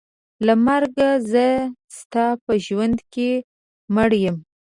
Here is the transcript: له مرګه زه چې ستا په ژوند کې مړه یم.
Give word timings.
له 0.45 0.53
مرګه 0.65 1.09
زه 1.31 1.47
چې 1.65 1.67
ستا 1.99 2.25
په 2.43 2.53
ژوند 2.65 2.97
کې 3.13 3.29
مړه 3.95 4.17
یم. 4.23 4.37